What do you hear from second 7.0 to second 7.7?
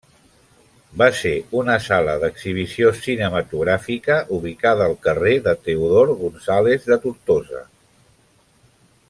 Tortosa.